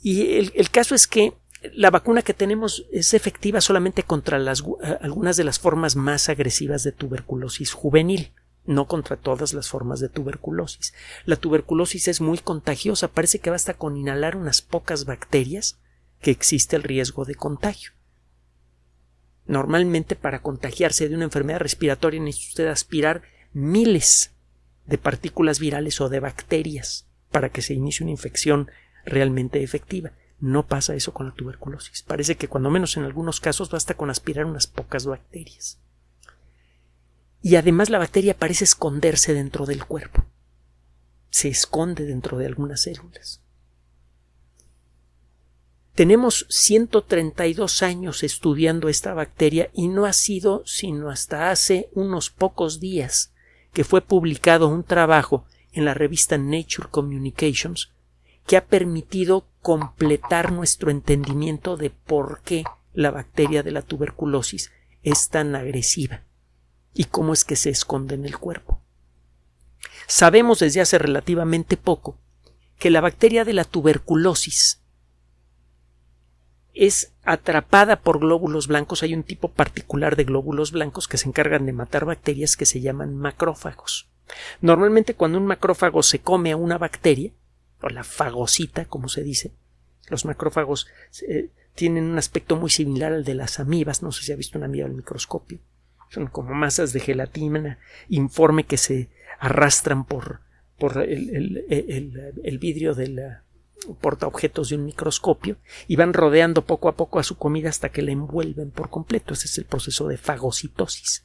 Y 0.02 0.37
el 0.54 0.70
caso 0.70 0.94
es 0.94 1.06
que 1.06 1.35
la 1.75 1.90
vacuna 1.90 2.23
que 2.23 2.35
tenemos 2.35 2.87
es 2.90 3.12
efectiva 3.14 3.61
solamente 3.61 4.02
contra 4.02 4.38
eh, 4.38 4.99
algunas 5.02 5.37
de 5.37 5.45
las 5.45 5.59
formas 5.59 5.97
más 5.97 6.29
agresivas 6.29 6.83
de 6.85 6.93
tuberculosis 6.93 7.73
juvenil, 7.73 8.33
no 8.64 8.87
contra 8.87 9.17
todas 9.17 9.52
las 9.52 9.69
formas 9.69 10.00
de 10.00 10.09
tuberculosis. 10.09 10.95
La 11.26 11.37
tuberculosis 11.37 12.09
es 12.09 12.21
muy 12.21 12.38
contagiosa, 12.38 13.09
parece 13.09 13.40
que 13.40 13.50
basta 13.50 13.75
con 13.75 13.97
inhalar 13.97 14.37
unas 14.37 14.62
pocas 14.62 15.05
bacterias 15.05 15.79
que 16.21 16.31
existe 16.31 16.76
el 16.76 16.83
riesgo 16.83 17.25
de 17.25 17.35
contagio. 17.35 17.93
Normalmente 19.47 20.17
para 20.17 20.43
contagiarse 20.43 21.09
de 21.09 21.14
una 21.14 21.25
enfermedad 21.25 21.61
respiratoria 21.61 22.21
necesita 22.21 22.50
usted 22.50 22.67
aspirar 22.69 23.23
miles 23.52 24.33
de 24.87 24.99
partículas 24.99 25.59
virales 25.59 26.00
o 26.00 26.09
de 26.09 26.21
bacterias 26.21 27.07
para 27.31 27.49
que 27.49 27.62
se 27.62 27.75
inicie 27.75 28.05
una 28.05 28.12
infección 28.12 28.71
realmente 29.05 29.62
efectiva. 29.62 30.12
No 30.40 30.66
pasa 30.66 30.94
eso 30.94 31.12
con 31.12 31.26
la 31.26 31.35
tuberculosis. 31.35 32.02
Parece 32.02 32.37
que 32.37 32.49
cuando 32.49 32.70
menos 32.70 32.97
en 32.97 33.04
algunos 33.04 33.40
casos 33.40 33.70
basta 33.70 33.94
con 33.94 34.11
aspirar 34.11 34.47
unas 34.47 34.66
pocas 34.66 35.04
bacterias. 35.04 35.78
Y 37.42 37.56
además 37.56 37.90
la 37.90 37.99
bacteria 37.99 38.37
parece 38.37 38.64
esconderse 38.64 39.35
dentro 39.35 39.66
del 39.66 39.85
cuerpo. 39.85 40.25
Se 41.30 41.49
esconde 41.49 42.04
dentro 42.04 42.38
de 42.38 42.47
algunas 42.47 42.82
células. 42.82 43.42
Tenemos 45.94 46.47
132 46.49 47.82
años 47.82 48.23
estudiando 48.23 48.88
esta 48.88 49.12
bacteria 49.12 49.70
y 49.75 49.88
no 49.88 50.06
ha 50.06 50.14
sido 50.14 50.62
sino 50.64 51.11
hasta 51.11 51.50
hace 51.50 51.90
unos 51.92 52.30
pocos 52.30 52.80
días 52.80 53.32
que 53.75 53.85
fue 53.85 54.00
publicado 54.00 54.68
un 54.68 54.82
trabajo 54.82 55.44
en 55.73 55.85
la 55.85 55.92
revista 55.92 56.38
Nature 56.38 56.88
Communications 56.90 57.90
que 58.47 58.56
ha 58.56 58.64
permitido 58.64 59.47
completar 59.62 60.52
nuestro 60.52 60.90
entendimiento 60.90 61.76
de 61.76 61.90
por 61.90 62.40
qué 62.43 62.64
la 62.93 63.11
bacteria 63.11 63.62
de 63.62 63.71
la 63.71 63.83
tuberculosis 63.83 64.73
es 65.02 65.29
tan 65.29 65.55
agresiva 65.55 66.23
y 66.95 67.05
cómo 67.05 67.33
es 67.33 67.45
que 67.45 67.57
se 67.57 67.71
esconde 67.71 68.14
en 68.14 68.25
el 68.25 68.38
cuerpo. 68.38 68.81
Sabemos 70.07 70.59
desde 70.59 70.81
hace 70.81 70.99
relativamente 70.99 71.76
poco 71.76 72.19
que 72.79 72.90
la 72.90 73.00
bacteria 73.00 73.45
de 73.45 73.52
la 73.52 73.64
tuberculosis 73.64 74.81
es 76.75 77.12
atrapada 77.23 78.00
por 78.00 78.21
glóbulos 78.21 78.67
blancos. 78.67 79.02
Hay 79.02 79.14
un 79.14 79.23
tipo 79.23 79.49
particular 79.49 80.17
de 80.17 80.25
glóbulos 80.25 80.73
blancos 80.73 81.09
que 81.09 81.19
se 81.19 81.29
encargan 81.29 81.67
de 81.67 81.73
matar 81.73 82.05
bacterias 82.05 82.57
que 82.57 82.67
se 82.67 82.81
llaman 82.81 83.17
macrófagos. 83.17 84.09
Normalmente 84.61 85.14
cuando 85.14 85.38
un 85.38 85.47
macrófago 85.47 86.02
se 86.02 86.21
come 86.21 86.52
a 86.52 86.57
una 86.57 86.79
bacteria, 86.79 87.33
o 87.82 87.88
la 87.88 88.04
fagocita, 88.04 88.84
como 88.84 89.08
se 89.08 89.22
dice, 89.22 89.52
los 90.08 90.25
macrófagos 90.25 90.87
eh, 91.26 91.50
tienen 91.75 92.04
un 92.04 92.18
aspecto 92.18 92.56
muy 92.56 92.70
similar 92.70 93.12
al 93.12 93.25
de 93.25 93.34
las 93.34 93.60
amibas, 93.60 94.02
no 94.02 94.12
sé 94.12 94.25
si 94.25 94.32
ha 94.32 94.37
visto 94.37 94.58
una 94.58 94.66
amiba 94.66 94.87
al 94.87 94.94
microscopio. 94.94 95.58
Son 96.10 96.26
como 96.26 96.54
masas 96.54 96.92
de 96.92 97.00
gelatina 97.00 97.78
informe 98.08 98.64
que 98.64 98.76
se 98.76 99.08
arrastran 99.38 100.04
por, 100.04 100.40
por 100.76 100.99
el, 100.99 101.64
el 102.42 102.58
vidrio 102.58 102.94
del 102.94 103.20
portaobjetos 104.00 104.68
de 104.68 104.76
un 104.76 104.84
microscopio 104.84 105.56
y 105.88 105.96
van 105.96 106.12
rodeando 106.12 106.64
poco 106.64 106.88
a 106.88 106.96
poco 106.96 107.18
a 107.18 107.22
su 107.22 107.37
comida 107.37 107.68
hasta 107.68 107.90
que 107.90 108.02
la 108.02 108.12
envuelven 108.12 108.70
por 108.70 108.90
completo. 108.90 109.34
Ese 109.34 109.46
es 109.46 109.58
el 109.58 109.64
proceso 109.64 110.08
de 110.08 110.18
fagocitosis. 110.18 111.25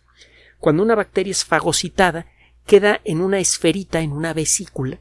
Cuando 0.59 0.83
una 0.83 0.95
bacteria 0.95 1.31
es 1.31 1.43
fagocitada, 1.43 2.27
queda 2.65 3.01
en 3.03 3.21
una 3.21 3.39
esferita, 3.39 4.01
en 4.01 4.11
una 4.11 4.33
vesícula, 4.33 4.99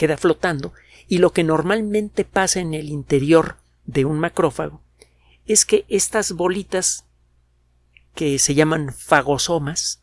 queda 0.00 0.16
flotando, 0.16 0.72
y 1.08 1.18
lo 1.18 1.34
que 1.34 1.44
normalmente 1.44 2.24
pasa 2.24 2.58
en 2.60 2.72
el 2.72 2.88
interior 2.88 3.56
de 3.84 4.06
un 4.06 4.18
macrófago 4.18 4.80
es 5.44 5.66
que 5.66 5.84
estas 5.88 6.32
bolitas 6.32 7.04
que 8.14 8.38
se 8.38 8.54
llaman 8.54 8.94
fagosomas 8.94 10.00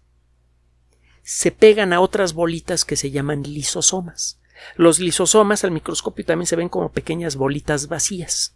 se 1.23 1.51
pegan 1.51 1.93
a 1.93 1.99
otras 1.99 2.33
bolitas 2.33 2.85
que 2.85 2.95
se 2.95 3.09
llaman 3.09 3.41
lisosomas. 3.41 4.39
Los 4.75 4.99
lisosomas 4.99 5.63
al 5.63 5.71
microscopio 5.71 6.25
también 6.25 6.45
se 6.45 6.55
ven 6.55 6.69
como 6.69 6.91
pequeñas 6.91 7.35
bolitas 7.35 7.87
vacías, 7.87 8.55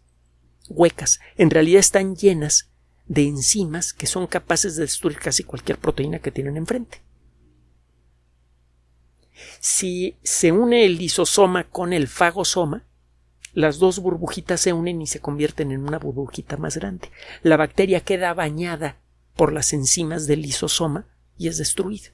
huecas. 0.70 1.22
En 1.38 1.50
realidad 1.50 1.80
están 1.80 2.16
llenas 2.16 2.70
de 3.08 3.24
enzimas 3.24 3.94
que 3.94 4.06
son 4.06 4.28
capaces 4.28 4.76
de 4.76 4.84
destruir 4.84 5.18
casi 5.18 5.44
cualquier 5.44 5.80
proteína 5.80 6.20
que 6.20 6.32
tienen 6.32 6.56
enfrente. 6.56 7.02
Si 9.60 10.18
se 10.24 10.52
une 10.52 10.86
el 10.86 10.98
lisosoma 10.98 11.66
con 11.66 11.94
el 11.94 12.08
fagosoma, 12.08 12.86
las 13.54 13.80
dos 13.80 14.00
burbujitas 14.00 14.62
se 14.62 14.74
unen 14.74 15.02
y 15.02 15.08
se 15.08 15.20
convierten 15.20 15.72
en 15.72 15.88
una 15.88 16.00
burbujita 16.00 16.58
más 16.58 16.78
grande. 16.78 17.12
La 17.44 17.58
bacteria 17.58 18.00
queda 18.00 18.34
bañada 18.34 18.98
por 19.36 19.52
las 19.52 19.74
enzimas 19.74 20.28
del 20.28 20.42
lisosoma 20.42 21.06
y 21.38 21.48
es 21.48 21.58
destruida. 21.58 22.10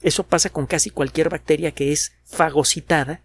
Eso 0.00 0.24
pasa 0.24 0.50
con 0.50 0.66
casi 0.66 0.90
cualquier 0.90 1.28
bacteria 1.28 1.72
que 1.72 1.92
es 1.92 2.12
fagocitada 2.24 3.22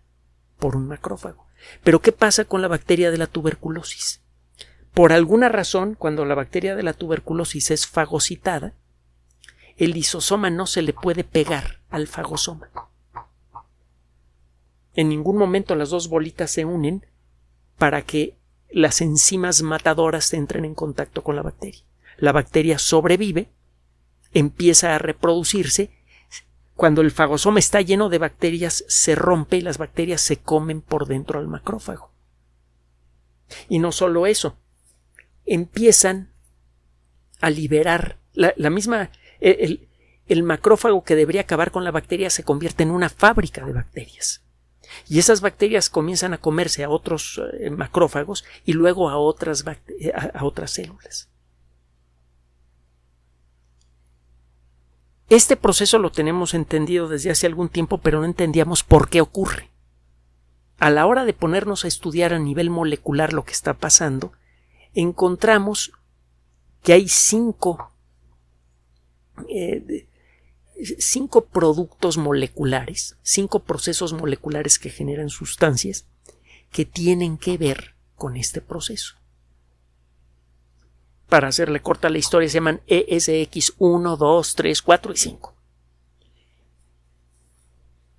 por 0.57 0.75
un 0.75 0.87
macrófago. 0.87 1.47
Pero 1.83 2.01
¿qué 2.01 2.11
pasa 2.11 2.45
con 2.45 2.61
la 2.61 2.67
bacteria 2.67 3.11
de 3.11 3.17
la 3.17 3.27
tuberculosis? 3.27 4.21
Por 4.93 5.13
alguna 5.13 5.47
razón, 5.49 5.95
cuando 5.95 6.25
la 6.25 6.35
bacteria 6.35 6.75
de 6.75 6.83
la 6.83 6.93
tuberculosis 6.93 7.71
es 7.71 7.87
fagocitada, 7.87 8.73
el 9.83 9.93
lisosoma 9.93 10.51
no 10.51 10.67
se 10.67 10.83
le 10.83 10.93
puede 10.93 11.23
pegar 11.23 11.79
al 11.89 12.05
fagosoma. 12.05 12.69
En 14.93 15.09
ningún 15.09 15.37
momento 15.37 15.73
las 15.73 15.89
dos 15.89 16.07
bolitas 16.07 16.51
se 16.51 16.65
unen 16.65 17.07
para 17.79 18.03
que 18.03 18.37
las 18.69 19.01
enzimas 19.01 19.63
matadoras 19.63 20.35
entren 20.35 20.65
en 20.65 20.75
contacto 20.75 21.23
con 21.23 21.35
la 21.35 21.41
bacteria. 21.41 21.81
La 22.17 22.31
bacteria 22.31 22.77
sobrevive, 22.77 23.49
empieza 24.33 24.93
a 24.93 24.99
reproducirse. 24.99 25.89
Cuando 26.75 27.01
el 27.01 27.09
fagosoma 27.09 27.57
está 27.57 27.81
lleno 27.81 28.09
de 28.09 28.19
bacterias, 28.19 28.85
se 28.87 29.15
rompe 29.15 29.57
y 29.57 29.61
las 29.61 29.79
bacterias 29.79 30.21
se 30.21 30.37
comen 30.37 30.81
por 30.81 31.07
dentro 31.07 31.39
al 31.39 31.47
macrófago. 31.47 32.11
Y 33.67 33.79
no 33.79 33.91
solo 33.91 34.27
eso, 34.27 34.57
empiezan 35.47 36.29
a 37.39 37.49
liberar 37.49 38.19
la, 38.33 38.69
misma 38.69 39.09
el, 39.41 40.43
macrófago 40.43 41.03
que 41.03 41.15
debería 41.15 41.41
acabar 41.41 41.71
con 41.71 41.83
la 41.83 41.91
bacteria 41.91 42.29
se 42.29 42.43
convierte 42.43 42.83
en 42.83 42.91
una 42.91 43.09
fábrica 43.09 43.65
de 43.65 43.73
bacterias. 43.73 44.43
Y 45.07 45.19
esas 45.19 45.41
bacterias 45.41 45.89
comienzan 45.89 46.33
a 46.33 46.37
comerse 46.37 46.83
a 46.83 46.89
otros 46.89 47.41
eh, 47.59 47.69
macrófagos 47.69 48.45
y 48.65 48.73
luego 48.73 49.09
a 49.09 49.17
otras, 49.17 49.65
eh, 49.99 50.11
a 50.13 50.43
otras 50.45 50.71
células. 50.71 51.31
Este 55.31 55.55
proceso 55.55 55.97
lo 55.97 56.11
tenemos 56.11 56.53
entendido 56.53 57.07
desde 57.07 57.31
hace 57.31 57.47
algún 57.47 57.69
tiempo, 57.69 57.99
pero 57.99 58.19
no 58.19 58.25
entendíamos 58.25 58.83
por 58.83 59.07
qué 59.07 59.21
ocurre. 59.21 59.69
A 60.77 60.89
la 60.89 61.05
hora 61.05 61.23
de 61.23 61.31
ponernos 61.31 61.85
a 61.85 61.87
estudiar 61.87 62.33
a 62.33 62.39
nivel 62.39 62.69
molecular 62.69 63.31
lo 63.31 63.45
que 63.45 63.53
está 63.53 63.75
pasando, 63.75 64.33
encontramos 64.93 65.93
que 66.83 66.91
hay 66.91 67.07
cinco, 67.07 67.90
eh, 69.49 70.07
cinco 70.99 71.45
productos 71.45 72.17
moleculares, 72.17 73.17
cinco 73.21 73.59
procesos 73.59 74.13
moleculares 74.13 74.79
que 74.79 74.89
generan 74.89 75.29
sustancias 75.29 76.05
que 76.71 76.85
tienen 76.85 77.37
que 77.37 77.57
ver 77.57 77.95
con 78.15 78.37
este 78.37 78.61
proceso. 78.61 79.15
Para 81.27 81.47
hacerle 81.47 81.81
corta 81.81 82.09
la 82.09 82.17
historia 82.17 82.49
se 82.49 82.55
llaman 82.55 82.81
ESX 82.87 83.73
1, 83.77 84.17
2, 84.17 84.55
3, 84.55 84.81
4 84.81 85.13
y 85.13 85.17
5. 85.17 85.55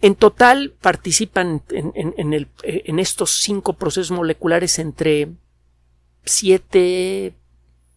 En 0.01 0.15
total 0.17 0.75
participan 0.81 1.63
en, 1.71 1.93
en, 1.95 2.99
estos 2.99 3.39
cinco 3.41 3.75
procesos 3.75 4.11
moleculares 4.11 4.81
entre 4.81 5.29
7 6.25 7.35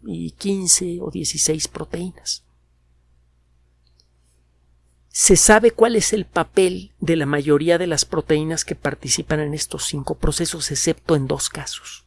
y 0.05 0.32
15 0.32 1.00
o 1.01 1.10
16 1.10 1.67
proteínas 1.70 2.45
se 5.17 5.38
sabe 5.38 5.72
cuál 5.72 5.95
es 5.95 6.12
el 6.12 6.25
papel 6.25 6.91
de 7.00 7.15
la 7.15 7.25
mayoría 7.25 7.77
de 7.77 7.88
las 7.88 8.03
proteínas 8.03 8.65
que 8.65 8.75
participan 8.75 9.39
en 9.39 9.53
estos 9.53 9.86
cinco 9.86 10.15
procesos, 10.15 10.69
excepto 10.72 11.15
en 11.15 11.25
dos 11.25 11.48
casos. 11.48 12.05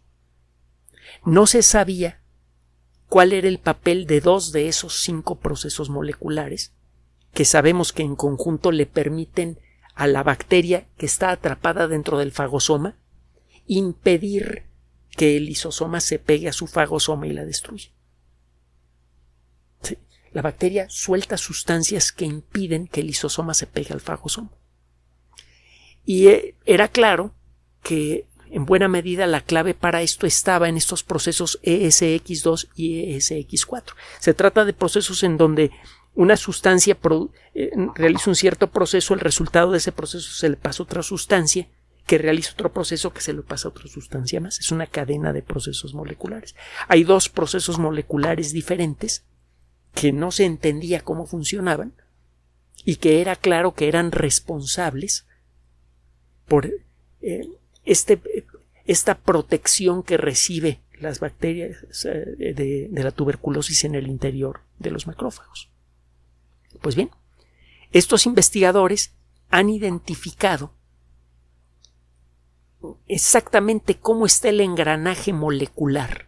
No 1.24 1.46
se 1.46 1.62
sabía 1.62 2.20
cuál 3.08 3.32
era 3.32 3.48
el 3.48 3.60
papel 3.60 4.06
de 4.06 4.20
dos 4.20 4.52
de 4.52 4.68
esos 4.68 5.00
cinco 5.00 5.36
procesos 5.36 5.88
moleculares, 5.88 6.74
que 7.32 7.46
sabemos 7.46 7.94
que 7.94 8.02
en 8.02 8.14
conjunto 8.14 8.72
le 8.72 8.84
permiten 8.84 9.58
a 9.94 10.06
la 10.06 10.22
bacteria 10.22 10.86
que 10.98 11.06
está 11.06 11.30
atrapada 11.30 11.88
dentro 11.88 12.18
del 12.18 12.30
fagosoma 12.30 12.98
impedir 13.66 14.64
que 15.16 15.38
el 15.38 15.46
lisosoma 15.46 16.00
se 16.00 16.18
pegue 16.18 16.50
a 16.50 16.52
su 16.52 16.66
fagosoma 16.66 17.26
y 17.26 17.32
la 17.32 17.46
destruya. 17.46 17.88
La 20.32 20.42
bacteria 20.42 20.86
suelta 20.88 21.36
sustancias 21.36 22.12
que 22.12 22.24
impiden 22.24 22.86
que 22.86 23.00
el 23.00 23.08
lisosoma 23.08 23.54
se 23.54 23.66
pegue 23.66 23.92
al 23.92 24.00
fagosoma. 24.00 24.50
Y 26.04 26.28
eh, 26.28 26.54
era 26.64 26.88
claro 26.88 27.34
que 27.82 28.26
en 28.50 28.64
buena 28.64 28.88
medida 28.88 29.26
la 29.26 29.42
clave 29.42 29.74
para 29.74 30.02
esto 30.02 30.26
estaba 30.26 30.68
en 30.68 30.76
estos 30.76 31.02
procesos 31.02 31.60
ESX2 31.62 32.68
y 32.74 33.14
ESX4. 33.14 33.94
Se 34.20 34.34
trata 34.34 34.64
de 34.64 34.72
procesos 34.72 35.22
en 35.22 35.36
donde 35.36 35.70
una 36.14 36.36
sustancia 36.36 36.98
eh, 37.54 37.70
realiza 37.94 38.30
un 38.30 38.36
cierto 38.36 38.70
proceso, 38.70 39.14
el 39.14 39.20
resultado 39.20 39.70
de 39.70 39.78
ese 39.78 39.92
proceso 39.92 40.32
se 40.32 40.48
le 40.48 40.56
pasa 40.56 40.82
a 40.82 40.84
otra 40.84 41.02
sustancia, 41.02 41.68
que 42.06 42.18
realiza 42.18 42.52
otro 42.54 42.72
proceso 42.72 43.12
que 43.12 43.20
se 43.20 43.34
le 43.34 43.42
pasa 43.42 43.68
a 43.68 43.70
otra 43.70 43.86
sustancia 43.86 44.40
más. 44.40 44.58
Es 44.58 44.72
una 44.72 44.86
cadena 44.86 45.32
de 45.34 45.42
procesos 45.42 45.92
moleculares. 45.92 46.56
Hay 46.88 47.04
dos 47.04 47.28
procesos 47.28 47.78
moleculares 47.78 48.52
diferentes 48.52 49.26
que 49.94 50.12
no 50.12 50.30
se 50.30 50.44
entendía 50.44 51.00
cómo 51.00 51.26
funcionaban 51.26 51.92
y 52.84 52.96
que 52.96 53.20
era 53.20 53.36
claro 53.36 53.74
que 53.74 53.88
eran 53.88 54.12
responsables 54.12 55.26
por 56.46 56.70
eh, 57.20 57.48
este, 57.84 58.20
esta 58.86 59.16
protección 59.16 60.02
que 60.02 60.16
recibe 60.16 60.80
las 61.00 61.20
bacterias 61.20 62.04
eh, 62.04 62.54
de, 62.54 62.88
de 62.90 63.04
la 63.04 63.10
tuberculosis 63.10 63.84
en 63.84 63.94
el 63.94 64.06
interior 64.06 64.60
de 64.78 64.90
los 64.90 65.06
macrófagos. 65.06 65.70
Pues 66.80 66.96
bien, 66.96 67.10
estos 67.92 68.26
investigadores 68.26 69.12
han 69.50 69.70
identificado 69.70 70.72
exactamente 73.06 73.96
cómo 73.96 74.26
está 74.26 74.50
el 74.50 74.60
engranaje 74.60 75.32
molecular 75.32 76.27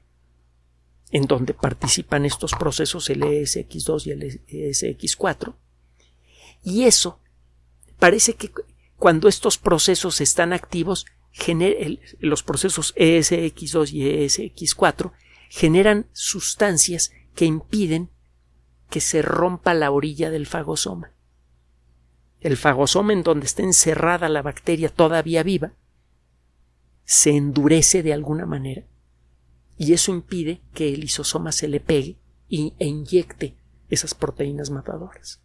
en 1.12 1.24
donde 1.24 1.54
participan 1.54 2.24
estos 2.24 2.52
procesos 2.52 3.10
el 3.10 3.22
ESX2 3.22 4.06
y 4.06 4.10
el 4.10 4.42
ESX4. 4.46 5.54
Y 6.62 6.84
eso 6.84 7.20
parece 7.98 8.34
que 8.34 8.52
cuando 8.96 9.28
estos 9.28 9.58
procesos 9.58 10.20
están 10.20 10.52
activos, 10.52 11.06
los 12.20 12.42
procesos 12.42 12.94
ESX2 12.96 13.92
y 13.92 14.02
ESX4 14.02 15.12
generan 15.48 16.06
sustancias 16.12 17.12
que 17.34 17.44
impiden 17.44 18.10
que 18.88 19.00
se 19.00 19.22
rompa 19.22 19.74
la 19.74 19.90
orilla 19.90 20.30
del 20.30 20.46
fagosoma. 20.46 21.12
El 22.40 22.56
fagosoma 22.56 23.12
en 23.12 23.22
donde 23.22 23.46
está 23.46 23.62
encerrada 23.62 24.28
la 24.28 24.42
bacteria 24.42 24.88
todavía 24.88 25.42
viva 25.42 25.72
se 27.04 27.30
endurece 27.30 28.02
de 28.02 28.12
alguna 28.12 28.46
manera 28.46 28.84
y 29.80 29.94
eso 29.94 30.12
impide 30.12 30.60
que 30.74 30.92
el 30.92 31.00
lisosoma 31.00 31.52
se 31.52 31.66
le 31.66 31.80
pegue 31.80 32.18
e 32.50 32.84
inyecte 32.84 33.56
esas 33.88 34.12
proteínas 34.12 34.68
matadoras. 34.68 35.40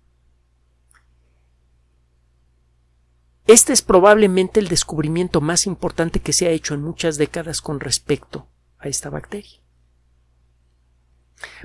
Este 3.48 3.72
es 3.72 3.82
probablemente 3.82 4.60
el 4.60 4.68
descubrimiento 4.68 5.40
más 5.40 5.66
importante 5.66 6.20
que 6.20 6.34
se 6.34 6.48
ha 6.48 6.50
hecho 6.50 6.74
en 6.74 6.82
muchas 6.82 7.18
décadas 7.18 7.62
con 7.62 7.80
respecto 7.80 8.50
a 8.78 8.90
esta 8.90 9.10
bacteria. 9.10 9.62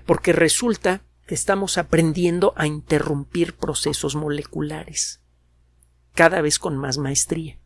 Porque 0.06 0.32
resulta 0.32 1.02
que 1.26 1.34
estamos 1.34 1.76
aprendiendo 1.76 2.52
a 2.56 2.68
interrumpir 2.68 3.56
procesos 3.56 4.14
moleculares, 4.14 5.20
cada 6.14 6.40
vez 6.40 6.60
con 6.60 6.76
más 6.76 6.98
maestría. 6.98 7.60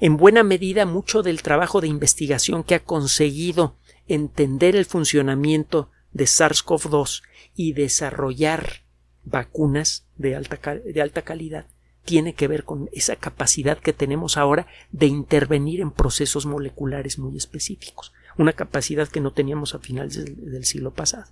En 0.00 0.16
buena 0.16 0.42
medida, 0.42 0.86
mucho 0.86 1.22
del 1.22 1.42
trabajo 1.42 1.80
de 1.80 1.88
investigación 1.88 2.64
que 2.64 2.74
ha 2.74 2.84
conseguido 2.84 3.76
entender 4.06 4.76
el 4.76 4.84
funcionamiento 4.84 5.90
de 6.12 6.24
SARS-CoV-2 6.24 7.22
y 7.54 7.72
desarrollar 7.72 8.82
vacunas 9.24 10.06
de 10.16 10.36
alta, 10.36 10.74
de 10.74 11.02
alta 11.02 11.22
calidad 11.22 11.66
tiene 12.04 12.32
que 12.32 12.48
ver 12.48 12.64
con 12.64 12.88
esa 12.92 13.16
capacidad 13.16 13.76
que 13.76 13.92
tenemos 13.92 14.38
ahora 14.38 14.66
de 14.92 15.06
intervenir 15.06 15.82
en 15.82 15.90
procesos 15.90 16.46
moleculares 16.46 17.18
muy 17.18 17.36
específicos, 17.36 18.14
una 18.38 18.54
capacidad 18.54 19.08
que 19.08 19.20
no 19.20 19.34
teníamos 19.34 19.74
a 19.74 19.78
finales 19.78 20.14
del, 20.14 20.50
del 20.50 20.64
siglo 20.64 20.94
pasado. 20.94 21.30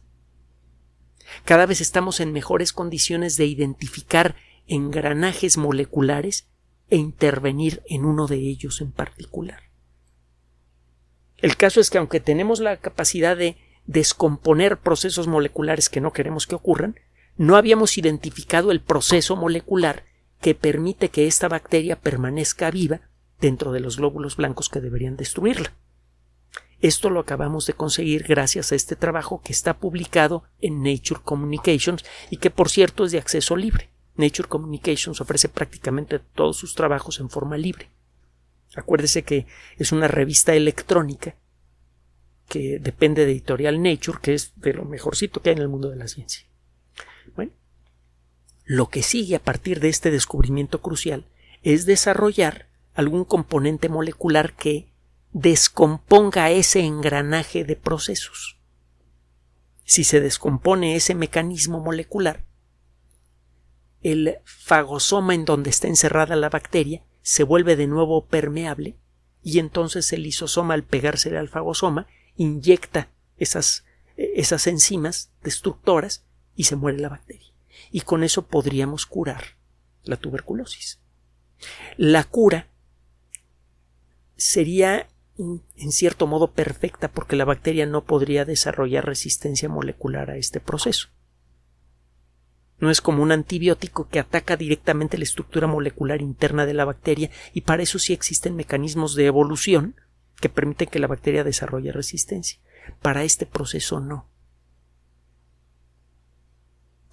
Cada 1.47 1.65
vez 1.65 1.81
estamos 1.81 2.21
en 2.21 2.33
mejores 2.33 2.75
condiciones 2.75 3.39
de 3.39 3.47
identificar 3.47 4.37
engranajes 4.67 5.57
moleculares 5.57 6.47
e 6.91 6.97
intervenir 6.97 7.83
en 7.89 8.05
uno 8.05 8.27
de 8.27 8.37
ellos 8.37 8.81
en 8.81 8.93
particular. 8.93 9.63
El 11.39 11.57
caso 11.57 11.81
es 11.81 11.91
que 11.91 11.99
aunque 11.99 12.21
tenemos 12.21 12.61
la 12.61 12.77
capacidad 12.79 13.37
de 13.37 13.57
descomponer 13.87 14.79
procesos 14.79 15.27
moleculares 15.27 15.89
que 15.89 16.01
no 16.01 16.13
queremos 16.13 16.47
que 16.47 16.55
ocurran, 16.55 16.99
no 17.37 17.57
habíamos 17.57 17.99
identificado 17.99 18.73
el 18.73 18.81
proceso 18.81 19.37
molecular 19.37 20.05
que 20.41 20.55
permite 20.55 21.09
que 21.09 21.27
esta 21.27 21.49
bacteria 21.49 22.01
permanezca 22.01 22.71
viva 22.71 23.01
dentro 23.41 23.73
de 23.73 23.81
los 23.81 23.99
glóbulos 23.99 24.37
blancos 24.37 24.69
que 24.69 24.81
deberían 24.81 25.17
destruirla. 25.17 25.75
Esto 26.81 27.11
lo 27.11 27.21
acabamos 27.21 27.67
de 27.67 27.73
conseguir 27.73 28.25
gracias 28.25 28.71
a 28.71 28.75
este 28.75 28.97
trabajo 28.97 29.41
que 29.43 29.53
está 29.53 29.79
publicado 29.79 30.45
en 30.61 30.83
Nature 30.83 31.21
Communications 31.25 32.05
y 32.31 32.37
que 32.37 32.51
por 32.51 32.69
cierto 32.69 33.05
es 33.05 33.13
de 33.13 33.19
acceso 33.19 33.57
libre. 33.57 33.91
Nature 34.17 34.49
Communications 34.49 35.21
ofrece 35.21 35.49
prácticamente 35.49 36.19
todos 36.19 36.57
sus 36.57 36.75
trabajos 36.75 37.21
en 37.21 37.31
forma 37.31 37.57
libre. 37.57 37.91
Acuérdese 38.75 39.23
que 39.23 39.47
es 39.79 39.93
una 39.93 40.09
revista 40.09 40.55
electrónica 40.55 41.37
que 42.49 42.79
depende 42.79 43.25
de 43.25 43.33
Editorial 43.33 43.83
Nature, 43.83 44.19
que 44.23 44.35
es 44.35 44.53
de 44.57 44.73
lo 44.73 44.85
mejorcito 44.85 45.41
que 45.43 45.51
hay 45.51 45.57
en 45.57 45.63
el 45.63 45.69
mundo 45.69 45.91
de 45.91 45.97
la 45.97 46.09
ciencia. 46.09 46.47
Bueno, 47.35 47.53
lo 48.65 48.89
que 48.89 49.03
sigue 49.03 49.37
a 49.37 49.43
partir 49.43 49.81
de 49.81 49.89
este 49.89 50.11
descubrimiento 50.11 50.81
crucial 50.81 51.27
es 51.63 51.87
desarrollar 51.87 52.69
algún 52.95 53.25
componente 53.25 53.89
molecular 53.89 54.55
que 54.55 54.89
descomponga 55.33 56.51
ese 56.51 56.81
engranaje 56.81 57.65
de 57.65 57.77
procesos. 57.77 58.57
Si 59.85 60.03
se 60.03 60.21
descompone 60.21 60.97
ese 60.97 61.15
mecanismo 61.15 61.81
molecular, 61.81 62.46
el 64.03 64.39
fagosoma 64.45 65.35
en 65.35 65.45
donde 65.45 65.71
está 65.71 65.89
encerrada 65.89 66.37
la 66.37 66.49
bacteria 66.49 67.03
se 67.23 67.43
vuelve 67.43 67.77
de 67.77 67.87
nuevo 67.87 68.27
permeable 68.27 68.97
y 69.43 69.59
entonces 69.59 70.13
el 70.13 70.23
lisosoma 70.23 70.75
al 70.75 70.85
pegársele 70.85 71.39
al 71.39 71.49
fagosoma 71.49 72.07
inyecta 72.37 73.11
esas, 73.37 73.85
esas 74.17 74.67
enzimas 74.67 75.33
destructoras 75.43 76.25
y 76.55 76.65
se 76.65 76.77
muere 76.77 76.99
la 76.99 77.09
bacteria 77.09 77.53
y 77.91 78.03
con 78.03 78.25
eso 78.25 78.47
podríamos 78.47 79.07
curar 79.07 79.57
la 80.05 80.17
tuberculosis. 80.17 81.01
La 81.97 82.25
cura 82.25 82.69
sería 84.37 85.09
en 85.39 85.93
cierto 85.93 86.27
modo 86.27 86.53
perfecta 86.53 87.09
porque 87.09 87.37
la 87.37 87.45
bacteria 87.45 87.87
no 87.87 88.05
podría 88.05 88.45
desarrollar 88.45 89.05
resistencia 89.05 89.69
molecular 89.69 90.31
a 90.31 90.37
este 90.37 90.61
proceso. 90.61 91.09
No 92.79 92.91
es 92.91 93.01
como 93.01 93.23
un 93.23 93.33
antibiótico 93.33 94.09
que 94.09 94.19
ataca 94.19 94.57
directamente 94.57 95.17
la 95.19 95.25
estructura 95.25 95.67
molecular 95.67 96.21
interna 96.21 96.67
de 96.67 96.75
la 96.75 96.85
bacteria 96.85 97.31
y 97.55 97.63
para 97.63 97.83
eso 97.83 97.99
sí 97.99 98.13
existen 98.13 98.55
mecanismos 98.55 99.15
de 99.15 99.27
evolución 99.27 99.95
que 100.41 100.49
permiten 100.49 100.89
que 100.89 100.99
la 100.99 101.07
bacteria 101.07 101.45
desarrolle 101.45 101.93
resistencia. 101.93 102.61
Para 103.01 103.25
este 103.25 103.47
proceso 103.47 104.01
no 104.01 104.29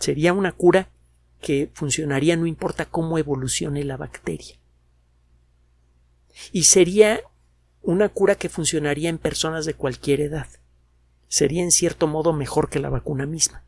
sería 0.03 0.33
una 0.33 0.51
cura 0.51 0.89
que 1.39 1.71
funcionaría 1.73 2.35
no 2.35 2.45
importa 2.45 2.85
cómo 2.85 3.17
evolucione 3.17 3.85
la 3.85 3.95
bacteria. 3.95 4.57
Y 6.51 6.63
sería 6.63 7.21
una 7.81 8.09
cura 8.09 8.35
que 8.35 8.49
funcionaría 8.49 9.09
en 9.09 9.17
personas 9.17 9.65
de 9.65 9.75
cualquier 9.75 10.19
edad. 10.19 10.47
Sería 11.27 11.63
en 11.63 11.71
cierto 11.71 12.07
modo 12.07 12.33
mejor 12.33 12.69
que 12.69 12.79
la 12.79 12.89
vacuna 12.89 13.25
misma. 13.25 13.63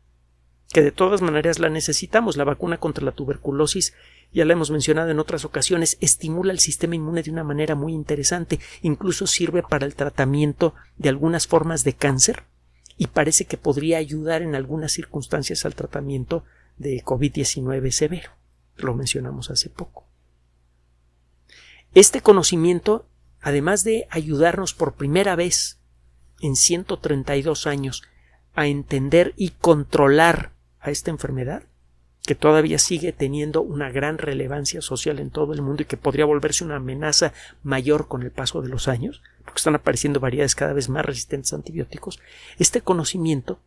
Que 0.72 0.82
de 0.82 0.92
todas 0.92 1.22
maneras 1.22 1.58
la 1.58 1.68
necesitamos. 1.68 2.36
La 2.36 2.44
vacuna 2.44 2.78
contra 2.78 3.04
la 3.04 3.12
tuberculosis, 3.12 3.94
ya 4.32 4.44
la 4.44 4.52
hemos 4.52 4.70
mencionado 4.70 5.10
en 5.10 5.18
otras 5.18 5.44
ocasiones, 5.44 5.96
estimula 6.00 6.52
el 6.52 6.58
sistema 6.58 6.96
inmune 6.96 7.22
de 7.22 7.30
una 7.30 7.44
manera 7.44 7.74
muy 7.74 7.92
interesante. 7.92 8.58
Incluso 8.82 9.26
sirve 9.26 9.62
para 9.62 9.86
el 9.86 9.94
tratamiento 9.94 10.74
de 10.98 11.08
algunas 11.08 11.46
formas 11.46 11.84
de 11.84 11.94
cáncer 11.94 12.44
y 12.96 13.08
parece 13.08 13.44
que 13.44 13.56
podría 13.56 13.98
ayudar 13.98 14.42
en 14.42 14.54
algunas 14.54 14.92
circunstancias 14.92 15.64
al 15.64 15.74
tratamiento 15.74 16.44
de 16.78 17.02
COVID-19 17.04 17.90
severo. 17.90 18.30
Lo 18.76 18.94
mencionamos 18.94 19.50
hace 19.50 19.70
poco. 19.70 20.04
Este 21.94 22.20
conocimiento, 22.20 23.06
además 23.40 23.84
de 23.84 24.06
ayudarnos 24.10 24.74
por 24.74 24.94
primera 24.94 25.36
vez 25.36 25.78
en 26.40 26.56
132 26.56 27.66
años 27.66 28.02
a 28.54 28.66
entender 28.66 29.32
y 29.36 29.50
controlar 29.50 30.52
a 30.86 30.90
esta 30.90 31.10
enfermedad, 31.10 31.64
que 32.26 32.34
todavía 32.34 32.78
sigue 32.78 33.12
teniendo 33.12 33.62
una 33.62 33.90
gran 33.90 34.18
relevancia 34.18 34.80
social 34.82 35.20
en 35.20 35.30
todo 35.30 35.52
el 35.52 35.62
mundo 35.62 35.82
y 35.82 35.86
que 35.86 35.96
podría 35.96 36.24
volverse 36.24 36.64
una 36.64 36.76
amenaza 36.76 37.32
mayor 37.62 38.08
con 38.08 38.22
el 38.22 38.32
paso 38.32 38.62
de 38.62 38.68
los 38.68 38.88
años, 38.88 39.22
porque 39.44 39.58
están 39.58 39.76
apareciendo 39.76 40.20
variedades 40.20 40.54
cada 40.54 40.72
vez 40.72 40.88
más 40.88 41.04
resistentes 41.04 41.52
a 41.52 41.56
antibióticos, 41.56 42.20
este 42.58 42.80
conocimiento 42.80 43.60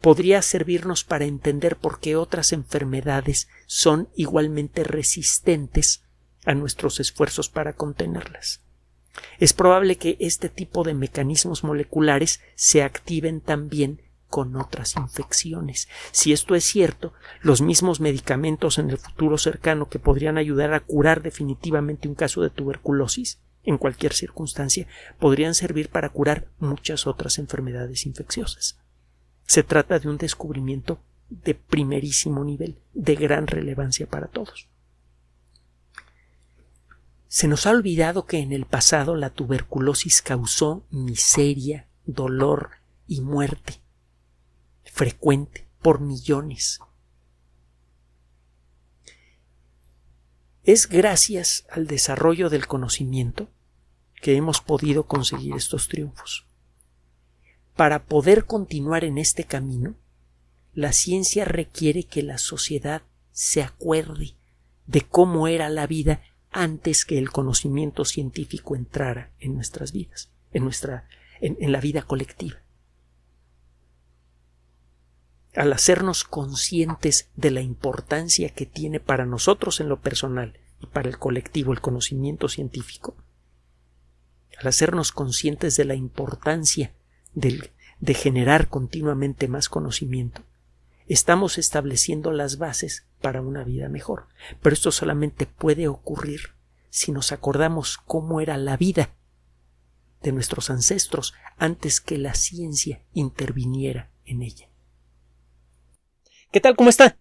podría 0.00 0.42
servirnos 0.42 1.04
para 1.04 1.24
entender 1.24 1.76
por 1.76 2.00
qué 2.00 2.16
otras 2.16 2.52
enfermedades 2.52 3.48
son 3.66 4.08
igualmente 4.14 4.84
resistentes 4.84 6.02
a 6.44 6.54
nuestros 6.54 7.00
esfuerzos 7.00 7.48
para 7.48 7.72
contenerlas. 7.72 8.62
Es 9.38 9.52
probable 9.52 9.96
que 9.96 10.16
este 10.20 10.48
tipo 10.48 10.84
de 10.84 10.94
mecanismos 10.94 11.64
moleculares 11.64 12.40
se 12.54 12.82
activen 12.82 13.40
también 13.40 14.02
con 14.28 14.56
otras 14.56 14.96
infecciones. 14.96 15.88
Si 16.12 16.32
esto 16.32 16.54
es 16.54 16.64
cierto, 16.64 17.12
los 17.40 17.60
mismos 17.60 18.00
medicamentos 18.00 18.78
en 18.78 18.90
el 18.90 18.98
futuro 18.98 19.38
cercano 19.38 19.88
que 19.88 19.98
podrían 19.98 20.38
ayudar 20.38 20.74
a 20.74 20.80
curar 20.80 21.22
definitivamente 21.22 22.08
un 22.08 22.14
caso 22.14 22.42
de 22.42 22.50
tuberculosis 22.50 23.38
en 23.62 23.78
cualquier 23.78 24.12
circunstancia 24.12 24.86
podrían 25.18 25.54
servir 25.54 25.88
para 25.88 26.08
curar 26.08 26.48
muchas 26.58 27.06
otras 27.06 27.38
enfermedades 27.38 28.06
infecciosas. 28.06 28.78
Se 29.46 29.62
trata 29.62 29.98
de 29.98 30.08
un 30.08 30.18
descubrimiento 30.18 31.00
de 31.28 31.54
primerísimo 31.54 32.44
nivel, 32.44 32.78
de 32.94 33.16
gran 33.16 33.46
relevancia 33.46 34.06
para 34.06 34.28
todos. 34.28 34.68
Se 37.28 37.48
nos 37.48 37.66
ha 37.66 37.70
olvidado 37.70 38.26
que 38.26 38.38
en 38.38 38.52
el 38.52 38.64
pasado 38.64 39.16
la 39.16 39.30
tuberculosis 39.30 40.22
causó 40.22 40.84
miseria, 40.90 41.88
dolor 42.06 42.70
y 43.08 43.20
muerte 43.20 43.85
frecuente 44.96 45.68
por 45.82 46.00
millones. 46.00 46.80
Es 50.64 50.88
gracias 50.88 51.66
al 51.70 51.86
desarrollo 51.86 52.48
del 52.48 52.66
conocimiento 52.66 53.46
que 54.22 54.36
hemos 54.36 54.62
podido 54.62 55.02
conseguir 55.02 55.54
estos 55.54 55.88
triunfos. 55.88 56.46
Para 57.74 58.06
poder 58.06 58.46
continuar 58.46 59.04
en 59.04 59.18
este 59.18 59.44
camino, 59.44 59.96
la 60.72 60.94
ciencia 60.94 61.44
requiere 61.44 62.04
que 62.04 62.22
la 62.22 62.38
sociedad 62.38 63.02
se 63.32 63.62
acuerde 63.62 64.32
de 64.86 65.02
cómo 65.02 65.46
era 65.46 65.68
la 65.68 65.86
vida 65.86 66.22
antes 66.52 67.04
que 67.04 67.18
el 67.18 67.30
conocimiento 67.30 68.06
científico 68.06 68.76
entrara 68.76 69.30
en 69.40 69.56
nuestras 69.56 69.92
vidas, 69.92 70.30
en 70.54 70.64
nuestra 70.64 71.06
en 71.42 71.70
la 71.70 71.82
vida 71.82 72.00
colectiva. 72.00 72.65
Al 75.56 75.72
hacernos 75.72 76.24
conscientes 76.24 77.30
de 77.34 77.50
la 77.50 77.62
importancia 77.62 78.50
que 78.50 78.66
tiene 78.66 79.00
para 79.00 79.24
nosotros 79.24 79.80
en 79.80 79.88
lo 79.88 80.00
personal 80.02 80.60
y 80.80 80.86
para 80.86 81.08
el 81.08 81.18
colectivo 81.18 81.72
el 81.72 81.80
conocimiento 81.80 82.48
científico, 82.48 83.16
al 84.58 84.66
hacernos 84.66 85.12
conscientes 85.12 85.76
de 85.76 85.86
la 85.86 85.94
importancia 85.94 86.92
de 87.34 88.14
generar 88.14 88.68
continuamente 88.68 89.48
más 89.48 89.70
conocimiento, 89.70 90.42
estamos 91.06 91.56
estableciendo 91.56 92.32
las 92.32 92.58
bases 92.58 93.06
para 93.22 93.40
una 93.40 93.64
vida 93.64 93.88
mejor. 93.88 94.26
Pero 94.60 94.74
esto 94.74 94.92
solamente 94.92 95.46
puede 95.46 95.88
ocurrir 95.88 96.54
si 96.90 97.12
nos 97.12 97.32
acordamos 97.32 97.98
cómo 97.98 98.42
era 98.42 98.58
la 98.58 98.76
vida 98.76 99.10
de 100.22 100.32
nuestros 100.32 100.68
ancestros 100.68 101.34
antes 101.56 102.00
que 102.00 102.18
la 102.18 102.34
ciencia 102.34 103.02
interviniera 103.14 104.10
en 104.24 104.42
ella. 104.42 104.68
¿Qué 106.56 106.60
tal? 106.60 106.74
¿Cómo 106.74 106.88
está? 106.88 107.18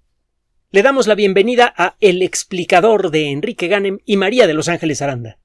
Le 0.72 0.82
damos 0.82 1.08
la 1.08 1.14
bienvenida 1.14 1.74
a 1.76 1.98
El 2.00 2.22
explicador 2.22 3.12
de 3.12 3.32
Enrique 3.32 3.68
Ganem 3.68 4.00
y 4.06 4.16
María 4.16 4.48
de 4.48 4.54
Los 4.54 4.70
Ángeles 4.70 5.02
Aranda. 5.02 5.40